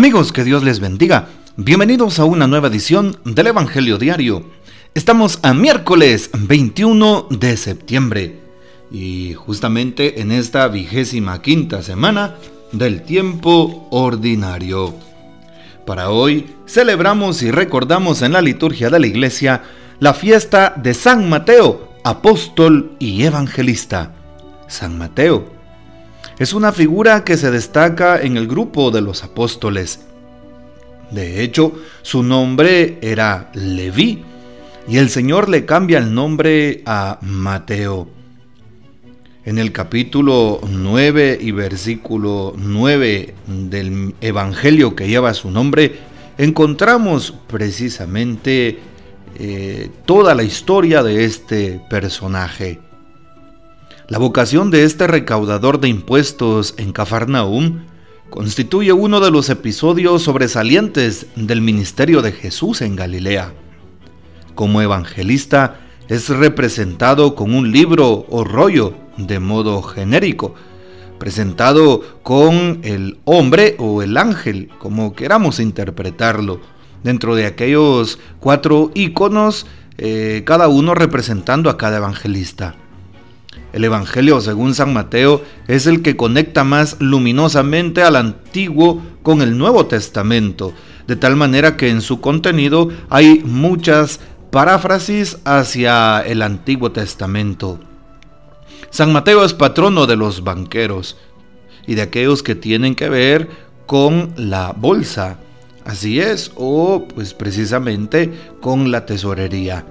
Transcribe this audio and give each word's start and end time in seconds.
Amigos, 0.00 0.32
que 0.32 0.44
Dios 0.44 0.62
les 0.64 0.80
bendiga. 0.80 1.28
Bienvenidos 1.58 2.18
a 2.20 2.24
una 2.24 2.46
nueva 2.46 2.68
edición 2.68 3.18
del 3.26 3.48
Evangelio 3.48 3.98
Diario. 3.98 4.46
Estamos 4.94 5.38
a 5.42 5.52
miércoles 5.52 6.30
21 6.32 7.26
de 7.28 7.58
septiembre 7.58 8.40
y 8.90 9.34
justamente 9.34 10.22
en 10.22 10.32
esta 10.32 10.66
vigésima 10.68 11.42
quinta 11.42 11.82
semana 11.82 12.36
del 12.72 13.02
tiempo 13.02 13.88
ordinario. 13.90 14.94
Para 15.84 16.08
hoy 16.08 16.46
celebramos 16.64 17.42
y 17.42 17.50
recordamos 17.50 18.22
en 18.22 18.32
la 18.32 18.40
liturgia 18.40 18.88
de 18.88 19.00
la 19.00 19.06
iglesia 19.06 19.64
la 19.98 20.14
fiesta 20.14 20.72
de 20.82 20.94
San 20.94 21.28
Mateo, 21.28 21.92
apóstol 22.04 22.96
y 22.98 23.22
evangelista. 23.24 24.12
San 24.66 24.96
Mateo 24.96 25.59
es 26.40 26.54
una 26.54 26.72
figura 26.72 27.22
que 27.22 27.36
se 27.36 27.50
destaca 27.50 28.18
en 28.18 28.38
el 28.38 28.46
grupo 28.46 28.90
de 28.90 29.02
los 29.02 29.22
apóstoles. 29.24 30.00
De 31.10 31.42
hecho, 31.42 31.74
su 32.00 32.22
nombre 32.22 32.98
era 33.02 33.50
Leví 33.52 34.24
y 34.88 34.96
el 34.96 35.10
Señor 35.10 35.50
le 35.50 35.66
cambia 35.66 35.98
el 35.98 36.14
nombre 36.14 36.82
a 36.86 37.18
Mateo. 37.20 38.08
En 39.44 39.58
el 39.58 39.70
capítulo 39.70 40.62
9 40.66 41.38
y 41.42 41.50
versículo 41.50 42.54
9 42.56 43.34
del 43.46 44.14
Evangelio 44.22 44.96
que 44.96 45.08
lleva 45.08 45.34
su 45.34 45.50
nombre, 45.50 45.98
encontramos 46.38 47.34
precisamente 47.48 48.78
eh, 49.38 49.90
toda 50.06 50.34
la 50.34 50.42
historia 50.42 51.02
de 51.02 51.26
este 51.26 51.82
personaje. 51.90 52.80
La 54.10 54.18
vocación 54.18 54.72
de 54.72 54.82
este 54.82 55.06
recaudador 55.06 55.78
de 55.78 55.86
impuestos 55.86 56.74
en 56.78 56.90
Cafarnaum 56.90 57.84
constituye 58.28 58.92
uno 58.92 59.20
de 59.20 59.30
los 59.30 59.48
episodios 59.50 60.22
sobresalientes 60.22 61.28
del 61.36 61.60
ministerio 61.60 62.20
de 62.20 62.32
Jesús 62.32 62.82
en 62.82 62.96
Galilea. 62.96 63.52
Como 64.56 64.82
evangelista 64.82 65.78
es 66.08 66.28
representado 66.28 67.36
con 67.36 67.54
un 67.54 67.70
libro 67.70 68.26
o 68.28 68.42
rollo 68.42 68.94
de 69.16 69.38
modo 69.38 69.80
genérico, 69.80 70.56
presentado 71.20 72.02
con 72.24 72.80
el 72.82 73.20
hombre 73.26 73.76
o 73.78 74.02
el 74.02 74.16
ángel, 74.16 74.70
como 74.80 75.14
queramos 75.14 75.60
interpretarlo, 75.60 76.60
dentro 77.04 77.36
de 77.36 77.46
aquellos 77.46 78.18
cuatro 78.40 78.90
iconos, 78.92 79.68
eh, 79.98 80.42
cada 80.44 80.66
uno 80.66 80.96
representando 80.96 81.70
a 81.70 81.76
cada 81.76 81.98
evangelista. 81.98 82.74
El 83.72 83.84
Evangelio 83.84 84.40
según 84.40 84.74
San 84.74 84.92
Mateo 84.92 85.42
es 85.68 85.86
el 85.86 86.02
que 86.02 86.16
conecta 86.16 86.64
más 86.64 86.96
luminosamente 86.98 88.02
al 88.02 88.16
Antiguo 88.16 89.02
con 89.22 89.42
el 89.42 89.56
Nuevo 89.56 89.86
Testamento, 89.86 90.72
de 91.06 91.16
tal 91.16 91.36
manera 91.36 91.76
que 91.76 91.88
en 91.88 92.00
su 92.00 92.20
contenido 92.20 92.88
hay 93.08 93.42
muchas 93.44 94.20
paráfrasis 94.50 95.38
hacia 95.44 96.20
el 96.20 96.42
Antiguo 96.42 96.90
Testamento. 96.90 97.78
San 98.90 99.12
Mateo 99.12 99.44
es 99.44 99.54
patrono 99.54 100.06
de 100.06 100.16
los 100.16 100.42
banqueros 100.42 101.16
y 101.86 101.94
de 101.94 102.02
aquellos 102.02 102.42
que 102.42 102.56
tienen 102.56 102.96
que 102.96 103.08
ver 103.08 103.48
con 103.86 104.32
la 104.36 104.72
bolsa, 104.76 105.38
así 105.84 106.20
es, 106.20 106.50
o 106.56 107.06
pues 107.14 107.34
precisamente 107.34 108.32
con 108.60 108.90
la 108.90 109.06
tesorería. 109.06 109.84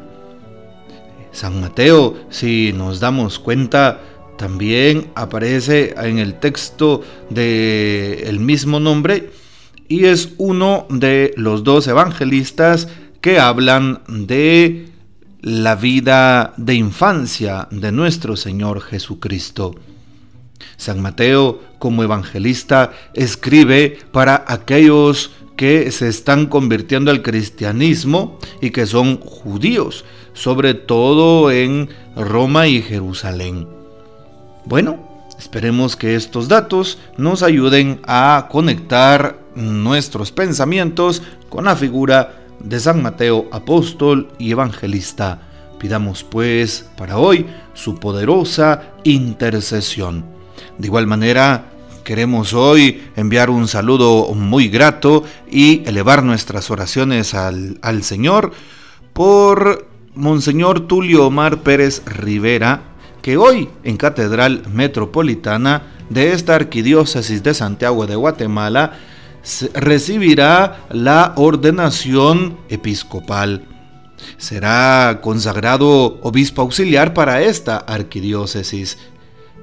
San 1.32 1.62
Mateo, 1.62 2.18
si 2.30 2.74
nos 2.74 3.00
damos 3.00 3.40
cuenta, 3.40 4.02
también 4.38 5.12
aparece 5.16 5.94
en 5.98 6.18
el 6.18 6.40
texto 6.40 7.02
del 7.30 8.24
el 8.24 8.40
mismo 8.40 8.80
nombre 8.80 9.32
y 9.90 10.06
es 10.06 10.30
uno 10.38 10.86
de 10.90 11.34
los 11.36 11.64
dos 11.64 11.88
evangelistas 11.88 12.88
que 13.22 13.40
hablan 13.40 14.02
de 14.08 14.88
la 15.42 15.76
vida 15.76 16.54
de 16.58 16.76
infancia 16.76 17.68
de 17.72 17.92
nuestro 17.92 18.38
Señor 18.38 18.82
Jesucristo. 18.82 19.76
San 20.78 21.02
Mateo, 21.02 21.62
como 21.80 22.04
evangelista, 22.04 22.92
escribe 23.14 23.98
para 24.12 24.46
aquellos 24.48 25.32
que 25.56 25.92
se 25.92 26.08
están 26.08 26.46
convirtiendo 26.46 27.12
al 27.12 27.22
cristianismo 27.22 28.40
y 28.62 28.70
que 28.70 28.86
son 28.86 29.20
judíos, 29.20 30.06
sobre 30.40 30.74
todo 30.74 31.52
en 31.52 31.90
Roma 32.16 32.68
y 32.68 32.82
Jerusalén. 32.82 33.68
Bueno, 34.64 35.26
esperemos 35.38 35.98
que 35.98 36.16
estos 36.16 36.48
datos 36.48 36.98
nos 37.18 37.44
ayuden 37.44 38.00
a 38.08 38.48
conectar 38.50 39.38
nuestros 39.54 40.32
pensamientos 40.32 41.22
con 41.50 41.66
la 41.66 41.76
figura 41.76 42.36
de 42.62 42.80
San 42.80 43.02
Mateo, 43.02 43.50
apóstol 43.52 44.30
y 44.40 44.52
evangelista. 44.52 45.42
Pidamos 45.78 46.24
pues 46.24 46.90
para 46.98 47.18
hoy 47.18 47.46
su 47.74 47.96
poderosa 47.96 48.94
intercesión. 49.04 50.24
De 50.78 50.88
igual 50.88 51.06
manera, 51.06 51.66
Queremos 52.10 52.54
hoy 52.54 53.04
enviar 53.16 53.52
un 53.52 53.68
saludo 53.68 54.34
muy 54.34 54.68
grato 54.68 55.26
y 55.48 55.88
elevar 55.88 56.24
nuestras 56.24 56.72
oraciones 56.72 57.36
al, 57.36 57.78
al 57.84 58.02
Señor 58.02 58.52
por 59.14 59.89
Monseñor 60.20 60.82
Tulio 60.82 61.28
Omar 61.28 61.64
Pérez 61.64 62.04
Rivera, 62.06 62.82
que 63.22 63.38
hoy 63.38 63.70
en 63.86 63.96
Catedral 63.96 64.64
Metropolitana 64.70 65.94
de 66.10 66.34
esta 66.34 66.56
Arquidiócesis 66.56 67.42
de 67.42 67.54
Santiago 67.54 68.06
de 68.06 68.18
Guatemala 68.18 69.00
recibirá 69.74 70.88
la 70.92 71.32
ordenación 71.38 72.58
episcopal. 72.68 73.66
Será 74.36 75.22
consagrado 75.24 76.20
obispo 76.22 76.64
auxiliar 76.64 77.14
para 77.14 77.42
esta 77.42 77.78
arquidiócesis. 77.78 78.98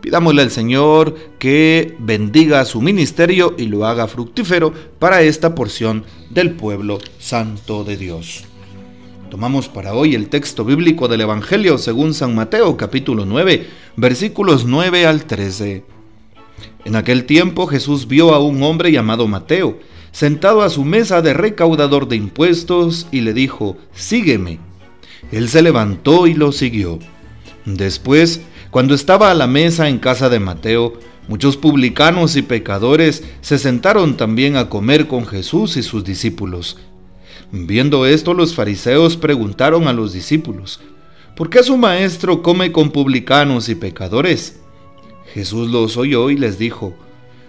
Pidámosle 0.00 0.40
al 0.40 0.50
Señor 0.50 1.16
que 1.38 1.96
bendiga 1.98 2.64
su 2.64 2.80
ministerio 2.80 3.54
y 3.58 3.66
lo 3.66 3.84
haga 3.84 4.08
fructífero 4.08 4.72
para 4.98 5.20
esta 5.20 5.54
porción 5.54 6.06
del 6.30 6.52
pueblo 6.52 6.98
santo 7.18 7.84
de 7.84 7.98
Dios. 7.98 8.44
Tomamos 9.30 9.68
para 9.68 9.92
hoy 9.92 10.14
el 10.14 10.28
texto 10.28 10.64
bíblico 10.64 11.08
del 11.08 11.22
Evangelio 11.22 11.78
según 11.78 12.14
San 12.14 12.36
Mateo 12.36 12.76
capítulo 12.76 13.26
9 13.26 13.66
versículos 13.96 14.64
9 14.66 15.04
al 15.04 15.24
13. 15.24 15.84
En 16.84 16.94
aquel 16.94 17.24
tiempo 17.24 17.66
Jesús 17.66 18.06
vio 18.06 18.32
a 18.34 18.38
un 18.38 18.62
hombre 18.62 18.92
llamado 18.92 19.26
Mateo 19.26 19.80
sentado 20.12 20.62
a 20.62 20.70
su 20.70 20.84
mesa 20.84 21.22
de 21.22 21.34
recaudador 21.34 22.06
de 22.06 22.14
impuestos 22.14 23.08
y 23.10 23.22
le 23.22 23.34
dijo, 23.34 23.76
sígueme. 23.92 24.60
Él 25.32 25.48
se 25.48 25.60
levantó 25.60 26.28
y 26.28 26.34
lo 26.34 26.52
siguió. 26.52 27.00
Después 27.64 28.42
cuando 28.70 28.94
estaba 28.94 29.32
a 29.32 29.34
la 29.34 29.48
mesa 29.48 29.88
en 29.88 29.98
casa 29.98 30.28
de 30.28 30.38
Mateo, 30.38 30.92
muchos 31.26 31.56
publicanos 31.56 32.36
y 32.36 32.42
pecadores 32.42 33.24
se 33.40 33.58
sentaron 33.58 34.16
también 34.16 34.56
a 34.56 34.68
comer 34.68 35.08
con 35.08 35.26
Jesús 35.26 35.76
y 35.76 35.82
sus 35.82 36.04
discípulos. 36.04 36.78
Viendo 37.52 38.06
esto, 38.06 38.34
los 38.34 38.54
fariseos 38.54 39.16
preguntaron 39.16 39.88
a 39.88 39.92
los 39.92 40.12
discípulos, 40.12 40.80
¿por 41.34 41.50
qué 41.50 41.62
su 41.62 41.76
maestro 41.76 42.42
come 42.42 42.72
con 42.72 42.90
publicanos 42.90 43.68
y 43.68 43.74
pecadores? 43.74 44.60
Jesús 45.32 45.70
los 45.70 45.96
oyó 45.96 46.30
y 46.30 46.36
les 46.36 46.58
dijo, 46.58 46.94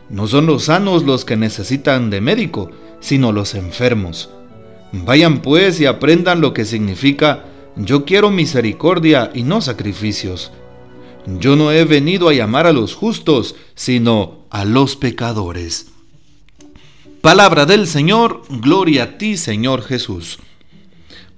no 0.09 0.27
son 0.27 0.45
los 0.45 0.63
sanos 0.65 1.03
los 1.03 1.25
que 1.25 1.37
necesitan 1.37 2.09
de 2.09 2.21
médico, 2.21 2.71
sino 2.99 3.31
los 3.31 3.55
enfermos. 3.55 4.29
Vayan 4.91 5.41
pues 5.41 5.79
y 5.79 5.85
aprendan 5.85 6.41
lo 6.41 6.53
que 6.53 6.65
significa 6.65 7.45
yo 7.75 8.05
quiero 8.05 8.31
misericordia 8.31 9.29
y 9.33 9.43
no 9.43 9.61
sacrificios 9.61 10.51
yo 11.27 11.57
no 11.57 11.73
he 11.73 11.83
venido 11.83 12.29
a 12.29 12.33
llamar 12.33 12.67
a 12.67 12.73
los 12.73 12.95
justos, 12.95 13.55
sino 13.75 14.45
a 14.49 14.63
los 14.63 14.95
pecadores. 14.95 15.87
Palabra 17.27 17.65
del 17.65 17.87
Señor, 17.87 18.43
gloria 18.47 19.03
a 19.03 19.17
ti 19.17 19.35
Señor 19.35 19.81
Jesús. 19.81 20.39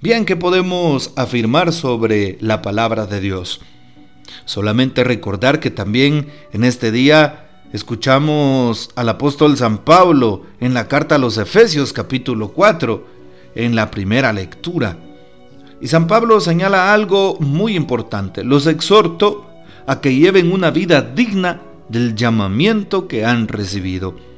Bien, 0.02 0.24
¿qué 0.24 0.36
podemos 0.36 1.12
afirmar 1.16 1.74
sobre 1.74 2.38
la 2.42 2.62
palabra 2.62 3.08
de 3.08 3.20
Dios? 3.20 3.60
Solamente 4.46 5.04
recordar 5.04 5.60
que 5.60 5.72
también 5.72 6.28
en 6.54 6.64
este 6.64 6.92
día 6.92 7.64
escuchamos 7.74 8.92
al 8.96 9.10
apóstol 9.10 9.58
San 9.58 9.80
Pablo 9.80 10.44
en 10.60 10.76
la 10.76 10.88
carta 10.88 11.16
a 11.16 11.18
los 11.18 11.40
Efesios 11.40 11.92
capítulo 11.92 12.50
4, 12.50 13.08
en 13.56 13.74
la 13.74 13.90
primera 13.90 14.32
lectura. 14.32 14.96
Y 15.82 15.88
San 15.88 16.06
Pablo 16.06 16.40
señala 16.40 16.94
algo 16.94 17.36
muy 17.40 17.76
importante. 17.76 18.44
Los 18.44 18.68
exhorto 18.68 19.50
a 19.88 20.02
que 20.02 20.14
lleven 20.14 20.52
una 20.52 20.70
vida 20.70 21.02
digna 21.02 21.62
del 21.90 22.14
llamamiento 22.14 23.08
que 23.08 23.26
han 23.26 23.48
recibido. 23.48 24.29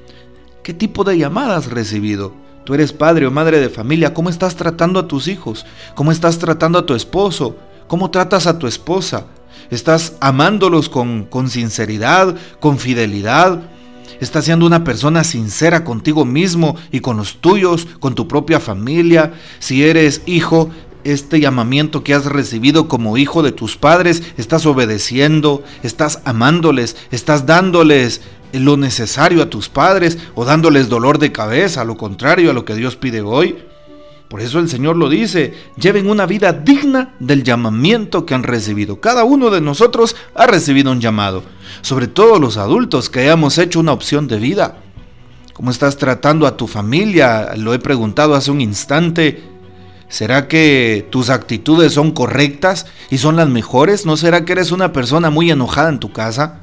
¿Qué 0.64 0.76
tipo 0.76 1.04
de 1.04 1.18
llamada 1.18 1.58
has 1.58 1.72
recibido? 1.72 2.34
Tú 2.66 2.76
eres 2.76 2.94
padre 2.94 3.26
o 3.26 3.32
madre 3.32 3.60
de 3.60 3.70
familia, 3.70 4.14
¿cómo 4.14 4.30
estás 4.30 4.56
tratando 4.56 5.00
a 5.00 5.08
tus 5.08 5.28
hijos? 5.28 5.66
¿Cómo 5.96 6.12
estás 6.12 6.38
tratando 6.38 6.78
a 6.78 6.86
tu 6.86 6.94
esposo? 6.94 7.56
¿Cómo 7.88 8.12
tratas 8.12 8.46
a 8.46 8.60
tu 8.60 8.68
esposa? 8.68 9.26
¿Estás 9.72 10.18
amándolos 10.20 10.88
con, 10.88 11.26
con 11.26 11.50
sinceridad, 11.50 12.36
con 12.60 12.78
fidelidad? 12.78 13.60
Estás 14.20 14.46
siendo 14.46 14.68
una 14.68 14.84
persona 14.84 15.24
sincera 15.24 15.84
contigo 15.84 16.26
mismo 16.26 16.76
y 16.92 17.00
con 17.00 17.18
los 17.18 17.38
tuyos, 17.38 17.88
con 18.00 18.14
tu 18.14 18.28
propia 18.28 18.60
familia. 18.60 19.34
Si 19.58 19.84
eres 19.84 20.22
hijo, 20.28 20.70
este 21.04 21.40
llamamiento 21.40 22.04
que 22.04 22.14
has 22.14 22.26
recibido 22.26 22.88
como 22.88 23.18
hijo 23.18 23.42
de 23.42 23.52
tus 23.52 23.78
padres, 23.78 24.22
estás 24.38 24.68
obedeciendo, 24.68 25.64
estás 25.82 26.22
amándoles, 26.24 26.96
estás 27.10 27.48
dándoles 27.48 28.22
lo 28.54 28.78
necesario 28.78 29.42
a 29.42 29.50
tus 29.50 29.70
padres 29.70 30.18
o 30.36 30.46
dándoles 30.46 30.90
dolor 30.90 31.20
de 31.20 31.32
cabeza, 31.32 31.84
lo 31.84 31.98
contrario 31.98 32.52
a 32.52 32.54
lo 32.54 32.66
que 32.66 32.76
Dios 32.76 32.96
pide 32.96 33.22
hoy. 33.22 33.58
Por 34.32 34.40
eso 34.40 34.60
el 34.60 34.70
Señor 34.70 34.96
lo 34.96 35.10
dice, 35.10 35.54
lleven 35.76 36.10
una 36.10 36.26
vida 36.26 36.54
digna 36.54 37.16
del 37.20 37.44
llamamiento 37.44 38.26
que 38.26 38.34
han 38.34 38.44
recibido. 38.44 39.02
Cada 39.02 39.26
uno 39.26 39.50
de 39.50 39.60
nosotros 39.60 40.16
ha 40.36 40.48
recibido 40.48 40.90
un 40.90 41.02
llamado, 41.02 41.44
sobre 41.82 42.08
todo 42.08 42.40
los 42.40 42.56
adultos 42.56 43.10
que 43.10 43.20
hayamos 43.20 43.58
hecho 43.58 43.82
una 43.82 43.92
opción 43.92 44.30
de 44.30 44.38
vida. 44.38 44.78
¿Cómo 45.54 45.70
estás 45.70 45.98
tratando 45.98 46.48
a 46.48 46.56
tu 46.56 46.68
familia? 46.68 47.56
Lo 47.58 47.74
he 47.74 47.80
preguntado 47.80 48.34
hace 48.34 48.52
un 48.52 48.62
instante. 48.62 49.44
¿Será 50.08 50.48
que 50.48 51.06
tus 51.10 51.30
actitudes 51.30 51.92
son 51.94 52.12
correctas 52.12 52.86
y 53.10 53.18
son 53.18 53.36
las 53.36 53.50
mejores? 53.50 54.06
¿No 54.06 54.16
será 54.16 54.46
que 54.46 54.54
eres 54.54 54.72
una 54.72 54.94
persona 54.94 55.30
muy 55.30 55.52
enojada 55.52 55.90
en 55.90 56.00
tu 56.00 56.14
casa? 56.14 56.61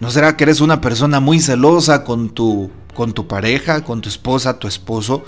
¿No 0.00 0.10
será 0.10 0.36
que 0.36 0.44
eres 0.44 0.60
una 0.60 0.80
persona 0.80 1.20
muy 1.20 1.40
celosa 1.40 2.04
con 2.04 2.30
tu, 2.30 2.70
con 2.94 3.12
tu 3.12 3.26
pareja, 3.26 3.82
con 3.82 4.00
tu 4.00 4.08
esposa, 4.08 4.58
tu 4.58 4.68
esposo? 4.68 5.24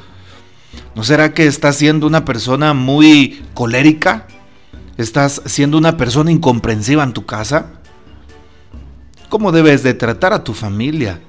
¿No 0.94 1.04
será 1.04 1.34
que 1.34 1.46
estás 1.46 1.76
siendo 1.76 2.06
una 2.06 2.24
persona 2.24 2.74
muy 2.74 3.42
colérica? 3.54 4.26
¿Estás 4.96 5.42
siendo 5.44 5.78
una 5.78 5.96
persona 5.96 6.30
incomprensiva 6.30 7.04
en 7.04 7.12
tu 7.12 7.26
casa? 7.26 7.66
¿Cómo 9.28 9.52
debes 9.52 9.82
de 9.82 9.94
tratar 9.94 10.32
a 10.32 10.44
tu 10.44 10.54
familia? 10.54 11.20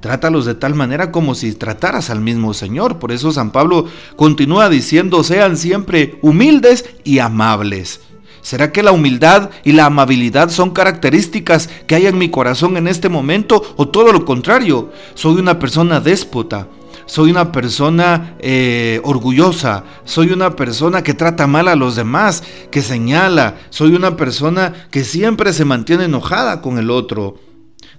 Trátalos 0.00 0.46
de 0.46 0.54
tal 0.54 0.74
manera 0.74 1.12
como 1.12 1.34
si 1.34 1.52
trataras 1.52 2.08
al 2.08 2.20
mismo 2.20 2.54
Señor. 2.54 2.98
Por 2.98 3.12
eso 3.12 3.32
San 3.32 3.50
Pablo 3.50 3.86
continúa 4.16 4.70
diciendo, 4.70 5.22
sean 5.22 5.58
siempre 5.58 6.18
humildes 6.22 6.86
y 7.04 7.18
amables. 7.18 8.00
¿Será 8.42 8.72
que 8.72 8.82
la 8.82 8.92
humildad 8.92 9.50
y 9.64 9.72
la 9.72 9.86
amabilidad 9.86 10.50
son 10.50 10.70
características 10.70 11.68
que 11.86 11.94
hay 11.94 12.06
en 12.06 12.18
mi 12.18 12.30
corazón 12.30 12.76
en 12.76 12.88
este 12.88 13.08
momento 13.08 13.62
o 13.76 13.88
todo 13.88 14.12
lo 14.12 14.24
contrario? 14.24 14.90
Soy 15.14 15.38
una 15.38 15.58
persona 15.58 16.00
déspota, 16.00 16.68
soy 17.06 17.30
una 17.30 17.52
persona 17.52 18.36
eh, 18.38 19.00
orgullosa, 19.04 19.84
soy 20.04 20.30
una 20.30 20.56
persona 20.56 21.02
que 21.02 21.14
trata 21.14 21.46
mal 21.46 21.68
a 21.68 21.76
los 21.76 21.96
demás, 21.96 22.42
que 22.70 22.82
señala, 22.82 23.58
soy 23.70 23.94
una 23.94 24.16
persona 24.16 24.86
que 24.90 25.04
siempre 25.04 25.52
se 25.52 25.64
mantiene 25.64 26.04
enojada 26.04 26.62
con 26.62 26.78
el 26.78 26.90
otro. 26.90 27.38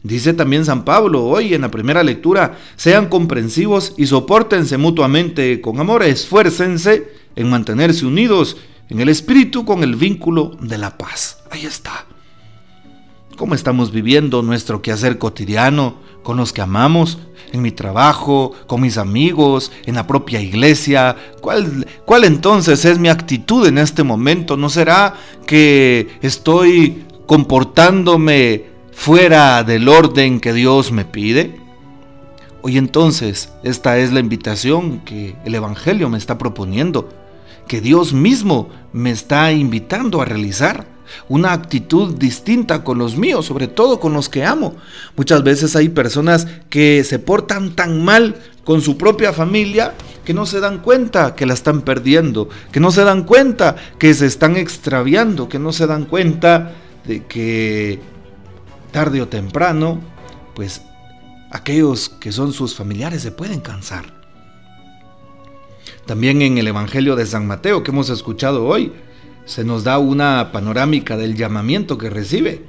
Dice 0.04 0.34
también 0.34 0.66
San 0.66 0.84
Pablo 0.84 1.26
hoy 1.26 1.54
en 1.54 1.62
la 1.62 1.70
primera 1.70 2.04
lectura, 2.04 2.58
sean 2.76 3.08
comprensivos 3.08 3.94
y 3.98 4.08
soportense 4.08 4.78
mutuamente 4.78 5.62
con 5.62 5.80
amor, 5.80 6.02
esfuércense 6.02 7.08
en 7.36 7.50
mantenerse 7.50 8.06
unidos 8.06 8.58
en 8.92 9.00
el 9.00 9.10
espíritu 9.10 9.64
con 9.64 9.84
el 9.84 9.96
vínculo 9.96 10.52
de 10.60 10.78
la 10.78 10.98
paz. 10.98 11.40
Ahí 11.50 11.66
está. 11.66 12.06
¿Cómo 13.38 13.56
estamos 13.56 13.92
viviendo 13.92 14.44
nuestro 14.44 14.82
quehacer 14.82 15.18
cotidiano 15.18 15.96
con 16.24 16.38
los 16.38 16.54
que 16.54 16.62
amamos? 16.62 17.18
en 17.54 17.62
mi 17.62 17.72
trabajo, 17.72 18.54
con 18.66 18.80
mis 18.82 18.98
amigos, 18.98 19.72
en 19.86 19.96
la 19.96 20.08
propia 20.08 20.40
iglesia? 20.40 21.16
¿Cuál, 21.42 21.86
¿Cuál 22.06 22.24
entonces 22.24 22.86
es 22.86 22.98
mi 22.98 23.10
actitud 23.10 23.68
en 23.68 23.78
este 23.78 24.04
momento? 24.04 24.56
¿No 24.56 24.70
será 24.70 25.16
que 25.46 26.18
estoy 26.22 27.04
comportándome 27.26 28.66
fuera 28.94 29.64
del 29.64 29.90
orden 29.90 30.40
que 30.40 30.54
Dios 30.54 30.92
me 30.92 31.04
pide? 31.04 31.60
Hoy 32.62 32.78
entonces, 32.78 33.52
esta 33.64 33.98
es 33.98 34.14
la 34.14 34.20
invitación 34.20 35.00
que 35.00 35.36
el 35.44 35.56
Evangelio 35.56 36.10
me 36.10 36.18
está 36.18 36.38
proponiendo, 36.38 37.10
que 37.68 37.82
Dios 37.82 38.14
mismo 38.14 38.70
me 38.94 39.12
está 39.12 39.52
invitando 39.52 40.22
a 40.22 40.26
realizar 40.26 40.86
una 41.28 41.54
actitud 41.54 42.16
distinta 42.16 42.84
con 42.84 42.98
los 42.98 43.18
míos, 43.18 43.46
sobre 43.46 43.68
todo 43.68 44.00
con 44.00 44.14
los 44.14 44.30
que 44.30 44.46
amo. 44.46 44.76
Muchas 45.16 45.44
veces 45.44 45.76
hay 45.76 45.90
personas 45.90 46.48
que 46.70 47.04
se 47.04 47.20
portan 47.20 47.76
tan 47.76 48.04
mal 48.04 48.36
con 48.64 48.82
su 48.82 48.98
propia 48.98 49.34
familia 49.34 49.94
que 50.24 50.34
no 50.34 50.46
se 50.46 50.60
dan 50.60 50.80
cuenta 50.80 51.36
que 51.36 51.46
la 51.46 51.54
están 51.54 51.82
perdiendo, 51.82 52.50
que 52.72 52.80
no 52.80 52.92
se 52.92 53.04
dan 53.04 53.24
cuenta 53.24 53.76
que 53.98 54.14
se 54.14 54.26
están 54.26 54.56
extraviando, 54.56 55.50
que 55.50 55.60
no 55.60 55.74
se 55.74 55.88
dan 55.88 56.06
cuenta 56.06 56.74
de 57.06 57.26
que 57.26 58.00
tarde 58.92 59.22
o 59.22 59.28
temprano, 59.28 60.00
pues 60.54 60.82
aquellos 61.52 62.10
que 62.10 62.32
son 62.32 62.54
sus 62.54 62.76
familiares 62.76 63.22
se 63.24 63.32
pueden 63.32 63.62
cansar. 63.62 64.21
También 66.12 66.42
en 66.42 66.58
el 66.58 66.68
Evangelio 66.68 67.16
de 67.16 67.26
San 67.26 67.48
Mateo 67.48 67.84
que 67.84 67.92
hemos 67.92 68.10
escuchado 68.10 68.66
hoy, 68.66 68.92
se 69.46 69.64
nos 69.64 69.86
da 69.86 69.98
una 69.98 70.52
panorámica 70.52 71.16
del 71.16 71.38
llamamiento 71.38 71.98
que 71.98 72.10
recibe. 72.10 72.64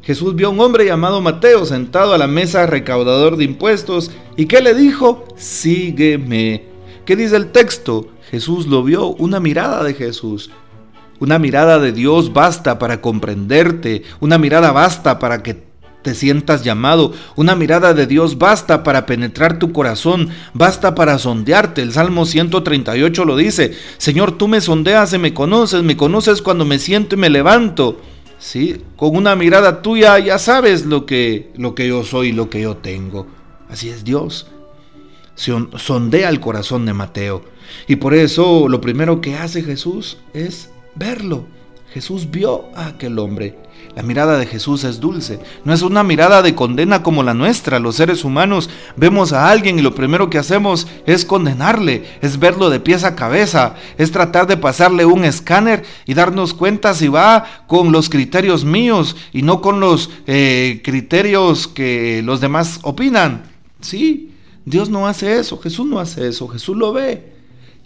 Jesús 0.00 0.34
vio 0.34 0.46
a 0.46 0.50
un 0.52 0.60
hombre 0.60 0.86
llamado 0.86 1.20
Mateo 1.20 1.66
sentado 1.66 2.14
a 2.14 2.18
la 2.18 2.28
mesa 2.28 2.64
recaudador 2.64 3.36
de 3.36 3.44
impuestos 3.44 4.10
y 4.38 4.46
¿qué 4.46 4.62
le 4.62 4.72
dijo? 4.72 5.26
Sígueme. 5.36 6.64
¿Qué 7.04 7.14
dice 7.14 7.36
el 7.36 7.52
texto? 7.52 8.08
Jesús 8.30 8.66
lo 8.66 8.82
vio, 8.82 9.08
una 9.08 9.38
mirada 9.38 9.84
de 9.84 9.92
Jesús. 9.92 10.50
Una 11.20 11.38
mirada 11.38 11.78
de 11.78 11.92
Dios 11.92 12.32
basta 12.32 12.78
para 12.78 13.02
comprenderte, 13.02 14.02
una 14.18 14.38
mirada 14.38 14.72
basta 14.72 15.18
para 15.18 15.42
que 15.42 15.71
te 16.02 16.14
sientas 16.14 16.64
llamado. 16.64 17.12
Una 17.36 17.54
mirada 17.54 17.94
de 17.94 18.06
Dios 18.06 18.38
basta 18.38 18.82
para 18.82 19.06
penetrar 19.06 19.58
tu 19.58 19.72
corazón, 19.72 20.28
basta 20.52 20.94
para 20.94 21.18
sondearte. 21.18 21.82
El 21.82 21.92
Salmo 21.92 22.26
138 22.26 23.24
lo 23.24 23.36
dice, 23.36 23.74
Señor, 23.98 24.32
tú 24.32 24.48
me 24.48 24.60
sondeas 24.60 25.12
y 25.12 25.18
me 25.18 25.32
conoces, 25.32 25.82
me 25.82 25.96
conoces 25.96 26.42
cuando 26.42 26.64
me 26.64 26.78
siento 26.78 27.14
y 27.14 27.18
me 27.18 27.30
levanto. 27.30 28.00
Sí, 28.38 28.82
con 28.96 29.14
una 29.14 29.36
mirada 29.36 29.82
tuya 29.82 30.18
ya 30.18 30.38
sabes 30.38 30.84
lo 30.84 31.06
que, 31.06 31.52
lo 31.56 31.76
que 31.76 31.86
yo 31.86 32.02
soy, 32.02 32.32
lo 32.32 32.50
que 32.50 32.62
yo 32.62 32.76
tengo. 32.76 33.28
Así 33.68 33.88
es 33.88 34.02
Dios. 34.04 34.48
Sondea 35.34 36.28
el 36.28 36.40
corazón 36.40 36.84
de 36.84 36.92
Mateo. 36.92 37.44
Y 37.86 37.96
por 37.96 38.14
eso 38.14 38.68
lo 38.68 38.80
primero 38.80 39.20
que 39.20 39.36
hace 39.36 39.62
Jesús 39.62 40.18
es 40.34 40.70
verlo. 40.94 41.46
Jesús 41.92 42.30
vio 42.30 42.66
a 42.74 42.88
aquel 42.88 43.18
hombre 43.18 43.56
la 43.94 44.02
mirada 44.02 44.38
de 44.38 44.46
Jesús 44.46 44.84
es 44.84 45.00
dulce, 45.00 45.38
no 45.64 45.74
es 45.74 45.82
una 45.82 46.02
mirada 46.02 46.40
de 46.40 46.54
condena 46.54 47.02
como 47.02 47.22
la 47.22 47.34
nuestra. 47.34 47.78
Los 47.78 47.96
seres 47.96 48.24
humanos 48.24 48.70
vemos 48.96 49.34
a 49.34 49.50
alguien 49.50 49.78
y 49.78 49.82
lo 49.82 49.94
primero 49.94 50.30
que 50.30 50.38
hacemos 50.38 50.86
es 51.04 51.26
condenarle, 51.26 52.04
es 52.22 52.38
verlo 52.38 52.70
de 52.70 52.80
pies 52.80 53.04
a 53.04 53.14
cabeza, 53.14 53.74
es 53.98 54.10
tratar 54.10 54.46
de 54.46 54.56
pasarle 54.56 55.04
un 55.04 55.26
escáner 55.26 55.84
y 56.06 56.14
darnos 56.14 56.54
cuenta 56.54 56.94
si 56.94 57.08
va 57.08 57.44
con 57.66 57.92
los 57.92 58.08
criterios 58.08 58.64
míos 58.64 59.14
y 59.30 59.42
no 59.42 59.60
con 59.60 59.78
los 59.78 60.08
eh, 60.26 60.80
criterios 60.82 61.68
que 61.68 62.22
los 62.24 62.40
demás 62.40 62.80
opinan. 62.84 63.42
Sí, 63.82 64.32
Dios 64.64 64.88
no 64.88 65.06
hace 65.06 65.38
eso, 65.38 65.58
Jesús 65.58 65.86
no 65.86 65.98
hace 65.98 66.28
eso, 66.28 66.48
Jesús 66.48 66.78
lo 66.78 66.94
ve. 66.94 67.30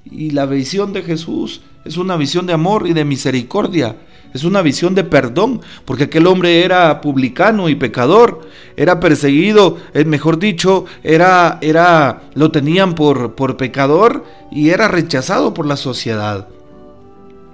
Y 0.04 0.30
la 0.30 0.46
visión 0.46 0.92
de 0.92 1.02
Jesús 1.02 1.62
es 1.86 1.96
una 1.96 2.16
visión 2.16 2.46
de 2.46 2.52
amor 2.52 2.86
y 2.86 2.92
de 2.92 3.04
misericordia. 3.04 3.96
Es 4.34 4.44
una 4.44 4.60
visión 4.60 4.94
de 4.94 5.04
perdón, 5.04 5.62
porque 5.84 6.04
aquel 6.04 6.26
hombre 6.26 6.62
era 6.62 7.00
publicano 7.00 7.68
y 7.68 7.74
pecador, 7.74 8.46
era 8.76 9.00
perseguido, 9.00 9.78
es 9.94 10.04
mejor 10.04 10.38
dicho, 10.38 10.84
era, 11.02 11.58
era, 11.62 12.24
lo 12.34 12.50
tenían 12.50 12.94
por, 12.94 13.34
por 13.34 13.56
pecador 13.56 14.24
y 14.50 14.70
era 14.70 14.88
rechazado 14.88 15.54
por 15.54 15.64
la 15.64 15.76
sociedad. 15.76 16.48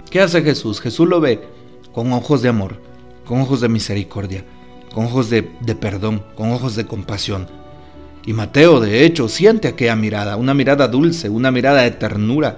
¿Qué 0.09 0.19
hace 0.19 0.41
Jesús? 0.41 0.81
Jesús 0.81 1.07
lo 1.07 1.21
ve 1.21 1.41
con 1.93 2.11
ojos 2.11 2.41
de 2.41 2.49
amor, 2.49 2.75
con 3.25 3.39
ojos 3.39 3.61
de 3.61 3.69
misericordia, 3.69 4.43
con 4.93 5.05
ojos 5.05 5.29
de 5.29 5.43
perdón, 5.79 6.23
con 6.35 6.51
ojos 6.51 6.75
de 6.75 6.85
compasión. 6.85 7.47
Y 8.25 8.33
Mateo, 8.33 8.79
de 8.79 9.05
hecho, 9.05 9.27
siente 9.27 9.67
aquella 9.67 9.95
mirada, 9.95 10.37
una 10.37 10.53
mirada 10.53 10.87
dulce, 10.87 11.29
una 11.29 11.51
mirada 11.51 11.81
de 11.81 11.91
ternura, 11.91 12.57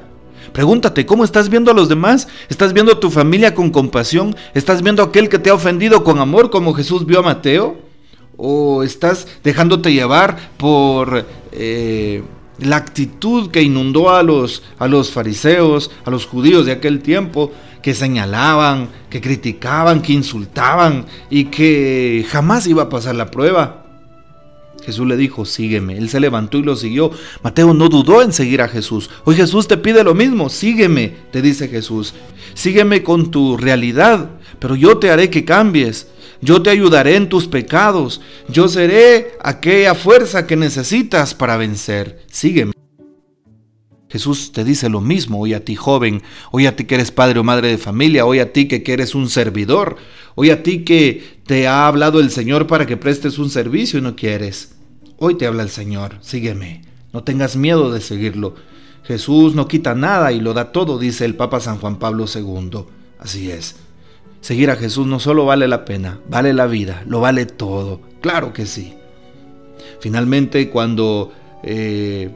Pregúntate, 0.53 1.05
¿cómo 1.05 1.23
estás 1.23 1.49
viendo 1.49 1.71
a 1.71 1.73
los 1.73 1.89
demás? 1.89 2.27
¿Estás 2.49 2.73
viendo 2.73 2.93
a 2.93 2.99
tu 2.99 3.09
familia 3.11 3.53
con 3.53 3.71
compasión? 3.71 4.35
¿Estás 4.53 4.81
viendo 4.81 5.03
a 5.03 5.07
aquel 5.07 5.29
que 5.29 5.39
te 5.39 5.49
ha 5.49 5.53
ofendido 5.53 6.03
con 6.03 6.19
amor 6.19 6.49
como 6.49 6.73
Jesús 6.73 7.05
vio 7.05 7.19
a 7.19 7.23
Mateo? 7.23 7.77
¿O 8.37 8.83
estás 8.83 9.27
dejándote 9.43 9.93
llevar 9.93 10.51
por 10.57 11.25
eh, 11.51 12.23
la 12.59 12.77
actitud 12.77 13.49
que 13.49 13.61
inundó 13.61 14.09
a 14.09 14.23
los, 14.23 14.63
a 14.79 14.87
los 14.87 15.11
fariseos, 15.11 15.91
a 16.05 16.09
los 16.09 16.25
judíos 16.25 16.65
de 16.65 16.73
aquel 16.73 17.01
tiempo, 17.01 17.51
que 17.81 17.93
señalaban, 17.93 18.89
que 19.09 19.21
criticaban, 19.21 20.01
que 20.01 20.13
insultaban 20.13 21.05
y 21.29 21.45
que 21.45 22.25
jamás 22.29 22.67
iba 22.67 22.83
a 22.83 22.89
pasar 22.89 23.15
la 23.15 23.31
prueba? 23.31 23.84
Jesús 24.85 25.07
le 25.07 25.17
dijo, 25.17 25.45
sígueme. 25.45 25.97
Él 25.97 26.09
se 26.09 26.19
levantó 26.19 26.59
y 26.59 26.63
lo 26.63 26.75
siguió. 26.75 27.09
Mateo 27.41 27.73
no 27.73 27.89
dudó 27.89 28.21
en 28.21 28.31
seguir 28.31 28.61
a 28.61 28.67
Jesús. 28.67 29.09
Hoy 29.23 29.35
Jesús 29.35 29.67
te 29.67 29.77
pide 29.77 30.03
lo 30.03 30.13
mismo, 30.13 30.49
sígueme, 30.49 31.15
te 31.31 31.41
dice 31.41 31.67
Jesús. 31.67 32.13
Sígueme 32.53 33.01
con 33.01 33.31
tu 33.31 33.57
realidad, 33.57 34.29
pero 34.59 34.75
yo 34.75 34.97
te 34.99 35.09
haré 35.09 35.31
que 35.31 35.43
cambies. 35.43 36.07
Yo 36.39 36.61
te 36.61 36.69
ayudaré 36.69 37.15
en 37.15 37.29
tus 37.29 37.47
pecados. 37.47 38.21
Yo 38.47 38.67
seré 38.67 39.31
aquella 39.41 39.95
fuerza 39.95 40.45
que 40.45 40.55
necesitas 40.55 41.33
para 41.33 41.57
vencer. 41.57 42.23
Sígueme. 42.29 42.73
Jesús 44.07 44.51
te 44.51 44.63
dice 44.63 44.87
lo 44.87 45.01
mismo 45.01 45.41
hoy 45.41 45.55
a 45.55 45.65
ti 45.65 45.75
joven, 45.75 46.21
hoy 46.51 46.67
a 46.67 46.75
ti 46.75 46.85
que 46.85 46.95
eres 46.95 47.11
padre 47.11 47.39
o 47.39 47.43
madre 47.43 47.69
de 47.69 47.77
familia, 47.77 48.25
hoy 48.25 48.39
a 48.39 48.53
ti 48.53 48.67
que 48.67 48.83
eres 48.93 49.13
un 49.15 49.29
servidor, 49.29 49.97
hoy 50.35 50.51
a 50.51 50.63
ti 50.63 50.85
que 50.85 51.41
te 51.45 51.67
ha 51.67 51.87
hablado 51.87 52.19
el 52.19 52.29
Señor 52.29 52.67
para 52.67 52.85
que 52.85 52.95
prestes 52.95 53.39
un 53.39 53.49
servicio 53.49 53.99
y 53.99 54.03
no 54.03 54.15
quieres. 54.15 54.74
Hoy 55.17 55.35
te 55.35 55.47
habla 55.47 55.63
el 55.63 55.69
Señor, 55.69 56.17
sígueme, 56.21 56.81
no 57.13 57.23
tengas 57.23 57.55
miedo 57.55 57.91
de 57.91 58.01
seguirlo. 58.01 58.55
Jesús 59.03 59.55
no 59.55 59.67
quita 59.67 59.95
nada 59.95 60.31
y 60.31 60.41
lo 60.41 60.53
da 60.53 60.71
todo, 60.71 60.99
dice 60.99 61.25
el 61.25 61.35
Papa 61.35 61.59
San 61.59 61.77
Juan 61.77 61.99
Pablo 61.99 62.25
II. 62.33 62.85
Así 63.19 63.49
es. 63.49 63.77
Seguir 64.41 64.69
a 64.71 64.75
Jesús 64.75 65.07
no 65.07 65.19
solo 65.19 65.45
vale 65.45 65.67
la 65.67 65.85
pena, 65.85 66.19
vale 66.27 66.53
la 66.53 66.65
vida, 66.65 67.03
lo 67.07 67.21
vale 67.21 67.45
todo. 67.45 68.01
Claro 68.21 68.51
que 68.51 68.65
sí. 68.65 68.93
Finalmente, 70.01 70.69
cuando 70.69 71.31
eh, 71.63 72.29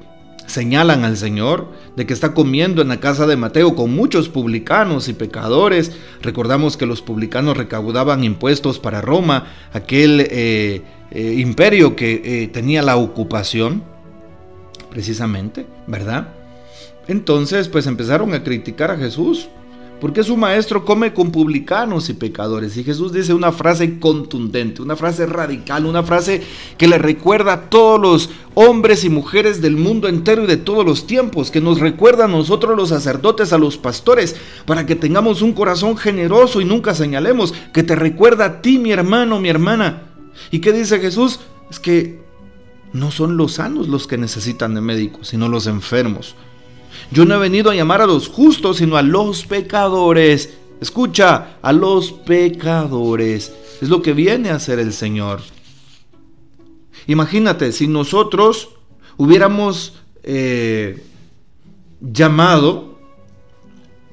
señalan 0.50 1.06
al 1.06 1.16
Señor 1.16 1.68
de 1.96 2.06
que 2.06 2.14
está 2.14 2.34
comiendo 2.34 2.82
en 2.82 2.90
la 2.90 3.00
casa 3.00 3.28
de 3.28 3.38
Mateo 3.38 3.76
con 3.76 3.94
muchos 3.96 4.30
publicanos 4.30 5.08
y 5.08 5.14
pecadores. 5.14 5.92
Recordamos 6.22 6.76
que 6.76 6.86
los 6.86 7.02
publicanos 7.02 7.56
recaudaban 7.56 8.24
impuestos 8.24 8.80
para 8.80 9.02
Roma, 9.02 9.48
aquel 9.74 10.22
eh, 10.22 10.82
eh, 11.12 11.34
imperio 11.38 11.96
que 11.96 12.22
eh, 12.24 12.48
tenía 12.48 12.82
la 12.82 12.98
ocupación, 12.98 13.84
precisamente, 14.90 15.66
¿verdad? 15.88 16.30
Entonces, 17.08 17.68
pues 17.70 17.88
empezaron 17.88 18.34
a 18.34 18.44
criticar 18.44 18.92
a 18.92 18.98
Jesús 18.98 19.50
porque 20.00 20.24
su 20.24 20.38
maestro 20.38 20.86
come 20.86 21.14
con 21.14 21.32
publicanos 21.32 22.10
y 22.10 22.14
pecadores. 22.14 22.78
Y 22.78 22.84
Jesús 22.84 23.12
dice 23.12 23.34
una 23.34 23.52
frase 23.52 24.00
contundente, 24.00 24.82
una 24.82 24.96
frase 24.96 25.26
radical, 25.26 25.86
una 25.86 26.04
frase 26.04 26.42
que 26.78 26.88
le 26.88 26.98
recuerda 26.98 27.54
a 27.54 27.70
todos 27.70 28.00
los 28.00 28.30
hombres 28.54 29.04
y 29.04 29.10
mujeres 29.10 29.62
del 29.62 29.78
mundo 29.78 30.08
entero 30.08 30.44
y 30.44 30.48
de 30.48 30.58
todos 30.58 30.86
los 30.86 31.08
tiempos, 31.08 31.52
que 31.52 31.62
nos 31.62 31.80
recuerda 31.80 32.26
a 32.26 32.30
nosotros 32.30 32.76
los 32.76 32.90
sacerdotes, 32.90 33.54
a 33.54 33.58
los 33.58 33.78
pastores, 33.78 34.36
para 34.66 34.86
que 34.86 34.96
tengamos 34.96 35.42
un 35.42 35.54
corazón 35.54 35.98
generoso 35.98 36.62
y 36.62 36.66
nunca 36.66 36.94
señalemos, 36.94 37.54
que 37.74 37.84
te 37.84 37.96
recuerda 37.96 38.46
a 38.46 38.62
ti, 38.62 38.80
mi 38.80 38.92
hermano, 38.92 39.40
mi 39.40 39.50
hermana. 39.50 40.04
¿Y 40.52 40.60
qué 40.60 40.72
dice 40.72 41.00
Jesús? 41.00 41.40
Es 41.70 41.80
que 41.80 42.22
no 42.94 43.12
son 43.12 43.38
los 43.38 43.54
sanos 43.54 43.88
los 43.88 44.08
que 44.08 44.18
necesitan 44.18 44.74
de 44.74 44.82
médicos, 44.82 45.28
sino 45.28 45.48
los 45.48 45.68
enfermos. 45.68 46.36
Yo 47.12 47.26
no 47.26 47.36
he 47.36 47.40
venido 47.40 47.72
a 47.72 47.76
llamar 47.76 48.02
a 48.02 48.08
los 48.08 48.28
justos, 48.28 48.78
sino 48.78 48.98
a 48.98 49.02
los 49.02 49.46
pecadores. 49.46 50.58
Escucha, 50.82 51.58
a 51.62 51.74
los 51.74 52.12
pecadores. 52.12 53.54
Es 53.82 53.90
lo 53.90 54.02
que 54.02 54.14
viene 54.14 54.50
a 54.50 54.56
hacer 54.56 54.80
el 54.80 54.94
Señor. 54.94 55.42
Imagínate, 57.08 57.72
si 57.72 57.88
nosotros 57.88 58.70
hubiéramos 59.18 59.94
eh, 60.24 61.04
llamado, 62.00 63.00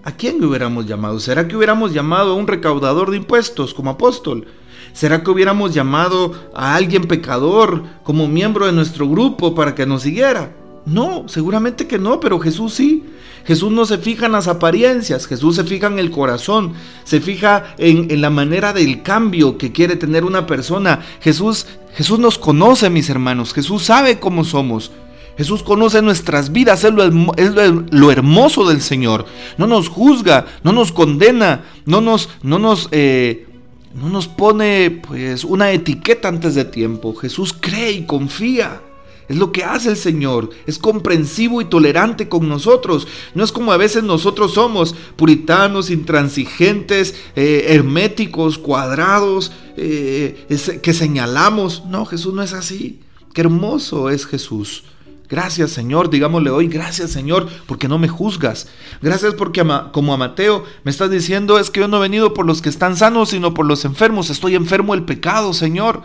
¿a 0.02 0.12
quién 0.12 0.42
hubiéramos 0.42 0.86
llamado? 0.86 1.20
¿Será 1.20 1.46
que 1.46 1.56
hubiéramos 1.56 1.92
llamado 1.92 2.32
a 2.32 2.36
un 2.36 2.46
recaudador 2.46 3.10
de 3.10 3.18
impuestos 3.18 3.74
como 3.74 3.90
apóstol? 3.90 4.46
¿Será 4.92 5.22
que 5.22 5.30
hubiéramos 5.30 5.74
llamado 5.74 6.32
a 6.54 6.74
alguien 6.74 7.06
pecador 7.06 7.84
como 8.02 8.28
miembro 8.28 8.66
de 8.66 8.72
nuestro 8.72 9.08
grupo 9.08 9.54
para 9.54 9.74
que 9.74 9.84
nos 9.84 10.02
siguiera? 10.02 10.56
No, 10.86 11.24
seguramente 11.28 11.88
que 11.88 11.98
no, 11.98 12.20
pero 12.20 12.38
Jesús 12.38 12.74
sí. 12.74 13.04
Jesús 13.44 13.70
no 13.70 13.84
se 13.86 13.98
fija 13.98 14.26
en 14.26 14.32
las 14.32 14.48
apariencias, 14.48 15.26
Jesús 15.26 15.54
se 15.56 15.64
fija 15.64 15.86
en 15.86 16.00
el 16.00 16.10
corazón, 16.10 16.72
se 17.04 17.20
fija 17.20 17.74
en, 17.78 18.20
la 18.20 18.30
manera 18.30 18.72
del 18.72 19.02
cambio 19.02 19.56
que 19.56 19.70
quiere 19.70 19.94
tener 19.94 20.24
una 20.24 20.46
persona. 20.46 21.04
Jesús, 21.20 21.66
Jesús 21.94 22.18
nos 22.18 22.38
conoce, 22.38 22.90
mis 22.90 23.08
hermanos, 23.08 23.52
Jesús 23.52 23.84
sabe 23.84 24.18
cómo 24.18 24.44
somos. 24.44 24.90
Jesús 25.36 25.62
conoce 25.62 26.02
nuestras 26.02 26.50
vidas, 26.50 26.82
es 26.82 26.92
lo, 26.92 28.10
hermoso 28.10 28.68
del 28.68 28.80
Señor. 28.80 29.26
No 29.58 29.66
nos 29.66 29.88
juzga, 29.88 30.46
no 30.64 30.72
nos 30.72 30.90
condena, 30.92 31.64
no 31.84 32.00
nos, 32.00 32.30
no 32.42 32.58
nos, 32.58 32.88
eh, 32.90 33.46
no 33.94 34.08
nos 34.08 34.28
pone 34.28 35.02
pues 35.06 35.44
una 35.44 35.70
etiqueta 35.72 36.28
antes 36.28 36.54
de 36.54 36.64
tiempo. 36.64 37.14
Jesús 37.14 37.54
cree 37.58 37.92
y 37.92 38.06
confía. 38.06 38.80
Es 39.28 39.36
lo 39.36 39.52
que 39.52 39.64
hace 39.64 39.90
el 39.90 39.96
Señor. 39.96 40.50
Es 40.66 40.78
comprensivo 40.78 41.60
y 41.60 41.64
tolerante 41.64 42.28
con 42.28 42.48
nosotros. 42.48 43.08
No 43.34 43.42
es 43.42 43.52
como 43.52 43.72
a 43.72 43.76
veces 43.76 44.04
nosotros 44.04 44.54
somos, 44.54 44.94
puritanos, 45.16 45.90
intransigentes, 45.90 47.14
eh, 47.34 47.66
herméticos, 47.68 48.58
cuadrados, 48.58 49.52
eh, 49.76 50.46
que 50.82 50.94
señalamos. 50.94 51.84
No, 51.86 52.04
Jesús 52.06 52.34
no 52.34 52.42
es 52.42 52.52
así. 52.52 53.00
Qué 53.32 53.42
hermoso 53.42 54.10
es 54.10 54.26
Jesús. 54.26 54.84
Gracias 55.28 55.72
Señor, 55.72 56.08
digámosle 56.08 56.50
hoy, 56.50 56.68
gracias 56.68 57.10
Señor, 57.10 57.48
porque 57.66 57.88
no 57.88 57.98
me 57.98 58.06
juzgas. 58.06 58.68
Gracias 59.02 59.34
porque 59.34 59.64
como 59.92 60.14
a 60.14 60.16
Mateo 60.16 60.64
me 60.84 60.90
estás 60.92 61.10
diciendo 61.10 61.58
es 61.58 61.70
que 61.70 61.80
yo 61.80 61.88
no 61.88 61.96
he 61.96 62.08
venido 62.08 62.32
por 62.32 62.46
los 62.46 62.62
que 62.62 62.68
están 62.68 62.96
sanos, 62.96 63.30
sino 63.30 63.52
por 63.52 63.66
los 63.66 63.84
enfermos. 63.84 64.30
Estoy 64.30 64.54
enfermo 64.54 64.94
del 64.94 65.04
pecado, 65.04 65.52
Señor. 65.52 66.02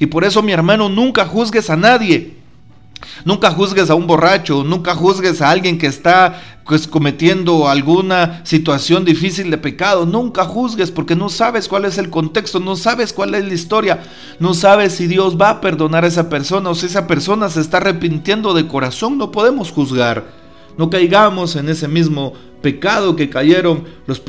Y 0.00 0.06
por 0.06 0.24
eso 0.24 0.42
mi 0.42 0.52
hermano, 0.52 0.88
nunca 0.88 1.26
juzgues 1.26 1.68
a 1.68 1.76
nadie. 1.76 2.34
Nunca 3.24 3.50
juzgues 3.50 3.90
a 3.90 3.94
un 3.94 4.06
borracho, 4.06 4.64
nunca 4.64 4.94
juzgues 4.94 5.42
a 5.42 5.50
alguien 5.50 5.78
que 5.78 5.86
está 5.86 6.40
pues, 6.64 6.86
cometiendo 6.86 7.68
alguna 7.68 8.44
situación 8.44 9.04
difícil 9.04 9.50
de 9.50 9.58
pecado. 9.58 10.06
Nunca 10.06 10.44
juzgues 10.44 10.90
porque 10.90 11.16
no 11.16 11.28
sabes 11.28 11.68
cuál 11.68 11.84
es 11.84 11.98
el 11.98 12.10
contexto, 12.10 12.60
no 12.60 12.76
sabes 12.76 13.12
cuál 13.12 13.34
es 13.34 13.44
la 13.44 13.54
historia, 13.54 14.02
no 14.38 14.54
sabes 14.54 14.94
si 14.94 15.06
Dios 15.06 15.36
va 15.40 15.50
a 15.50 15.60
perdonar 15.60 16.04
a 16.04 16.08
esa 16.08 16.28
persona 16.28 16.70
o 16.70 16.74
si 16.74 16.86
esa 16.86 17.06
persona 17.06 17.48
se 17.48 17.60
está 17.60 17.78
arrepintiendo 17.78 18.54
de 18.54 18.66
corazón. 18.66 19.18
No 19.18 19.30
podemos 19.30 19.70
juzgar. 19.70 20.46
No 20.76 20.90
caigamos 20.90 21.56
en 21.56 21.70
ese 21.70 21.88
mismo 21.88 22.34
pecado 22.60 23.16
que 23.16 23.30
cayeron 23.30 23.84
los, 24.06 24.22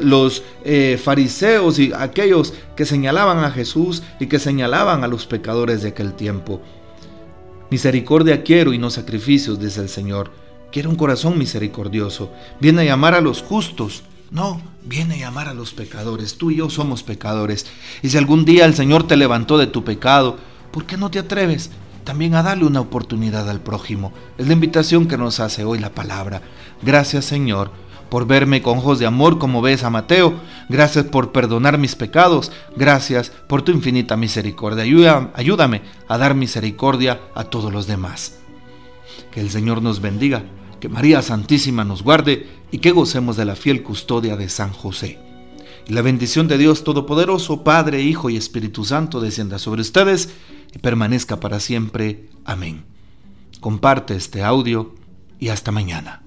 los 0.00 0.42
eh, 0.64 0.98
fariseos 1.02 1.78
y 1.78 1.92
aquellos 1.94 2.54
que 2.74 2.86
señalaban 2.86 3.44
a 3.44 3.50
Jesús 3.50 4.02
y 4.18 4.26
que 4.26 4.38
señalaban 4.38 5.04
a 5.04 5.08
los 5.08 5.26
pecadores 5.26 5.82
de 5.82 5.88
aquel 5.88 6.14
tiempo. 6.14 6.62
Misericordia 7.70 8.42
quiero 8.42 8.72
y 8.72 8.78
no 8.78 8.90
sacrificios, 8.90 9.60
dice 9.60 9.80
el 9.80 9.88
Señor. 9.88 10.32
Quiero 10.72 10.90
un 10.90 10.96
corazón 10.96 11.38
misericordioso. 11.38 12.32
Viene 12.60 12.82
a 12.82 12.84
llamar 12.84 13.14
a 13.14 13.20
los 13.20 13.42
justos. 13.42 14.02
No, 14.30 14.60
viene 14.84 15.14
a 15.14 15.18
llamar 15.18 15.48
a 15.48 15.54
los 15.54 15.72
pecadores. 15.72 16.36
Tú 16.36 16.50
y 16.50 16.56
yo 16.56 16.70
somos 16.70 17.02
pecadores. 17.02 17.66
Y 18.02 18.10
si 18.10 18.18
algún 18.18 18.44
día 18.44 18.64
el 18.64 18.74
Señor 18.74 19.06
te 19.06 19.16
levantó 19.16 19.58
de 19.58 19.66
tu 19.66 19.84
pecado, 19.84 20.36
¿por 20.72 20.84
qué 20.84 20.96
no 20.96 21.10
te 21.10 21.18
atreves 21.18 21.70
también 22.04 22.34
a 22.34 22.42
darle 22.42 22.64
una 22.64 22.80
oportunidad 22.80 23.48
al 23.48 23.60
prójimo? 23.60 24.12
Es 24.38 24.46
la 24.46 24.52
invitación 24.52 25.06
que 25.06 25.18
nos 25.18 25.40
hace 25.40 25.64
hoy 25.64 25.78
la 25.78 25.94
palabra. 25.94 26.42
Gracias 26.82 27.24
Señor 27.24 27.70
por 28.10 28.26
verme 28.26 28.60
con 28.60 28.78
ojos 28.78 28.98
de 28.98 29.06
amor 29.06 29.38
como 29.38 29.62
ves 29.62 29.84
a 29.84 29.90
Mateo. 29.90 30.34
Gracias 30.68 31.06
por 31.06 31.32
perdonar 31.32 31.78
mis 31.78 31.94
pecados. 31.94 32.52
Gracias 32.76 33.30
por 33.30 33.62
tu 33.62 33.72
infinita 33.72 34.16
misericordia. 34.16 34.84
ayúdame 35.34 35.82
a 36.08 36.18
dar 36.18 36.34
misericordia 36.34 37.20
a 37.34 37.44
todos 37.44 37.72
los 37.72 37.86
demás. 37.86 38.38
Que 39.30 39.40
el 39.40 39.50
Señor 39.50 39.80
nos 39.80 40.00
bendiga, 40.00 40.42
que 40.80 40.88
María 40.88 41.22
Santísima 41.22 41.84
nos 41.84 42.02
guarde 42.02 42.48
y 42.72 42.78
que 42.78 42.90
gocemos 42.90 43.36
de 43.36 43.44
la 43.44 43.56
fiel 43.56 43.82
custodia 43.82 44.36
de 44.36 44.48
San 44.48 44.72
José. 44.72 45.18
Y 45.86 45.92
la 45.92 46.02
bendición 46.02 46.48
de 46.48 46.58
Dios 46.58 46.84
Todopoderoso, 46.84 47.64
Padre, 47.64 48.02
Hijo 48.02 48.28
y 48.28 48.36
Espíritu 48.36 48.84
Santo 48.84 49.20
descienda 49.20 49.58
sobre 49.58 49.82
ustedes 49.82 50.30
y 50.74 50.78
permanezca 50.78 51.40
para 51.40 51.60
siempre. 51.60 52.28
Amén. 52.44 52.84
Comparte 53.60 54.14
este 54.14 54.42
audio 54.42 54.94
y 55.38 55.48
hasta 55.48 55.72
mañana. 55.72 56.22